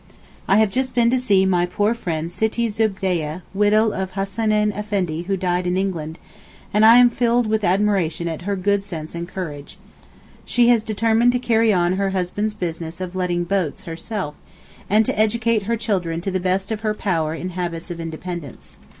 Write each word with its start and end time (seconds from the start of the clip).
I 0.47 0.57
have 0.57 0.71
just 0.71 0.95
been 0.95 1.11
to 1.11 1.17
see 1.19 1.45
my 1.45 1.67
poor 1.67 1.93
friend 1.93 2.31
Sittee 2.31 2.67
Zubeydeh, 2.67 3.43
widow 3.53 3.91
of 3.91 4.13
Hassaneyn 4.13 4.71
Effendi 4.75 5.21
who 5.27 5.37
died 5.37 5.67
in 5.67 5.77
England—and 5.77 6.83
I 6.83 6.95
am 6.95 7.11
filled 7.11 7.45
with 7.45 7.63
admiration 7.63 8.27
at 8.27 8.41
her 8.41 8.55
good 8.55 8.83
sense 8.83 9.13
and 9.13 9.27
courage. 9.29 9.77
She 10.43 10.69
has 10.69 10.81
determined 10.83 11.33
to 11.33 11.37
carry 11.37 11.71
on 11.71 11.97
her 11.97 12.09
husband's 12.09 12.55
business 12.55 12.99
of 12.99 13.15
letting 13.15 13.43
boats 13.43 13.83
herself, 13.83 14.33
and 14.89 15.05
to 15.05 15.19
educate 15.19 15.61
her 15.67 15.77
children 15.77 16.19
to 16.21 16.31
the 16.31 16.39
best 16.39 16.71
of 16.71 16.79
her 16.79 16.95
power 16.95 17.35
in 17.35 17.49
habits 17.49 17.91
of 17.91 17.99
independence. 17.99 18.77